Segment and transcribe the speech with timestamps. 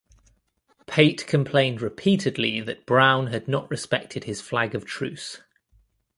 [0.87, 5.43] Pate complained repeatedly that Brown had not respected his flag of truce.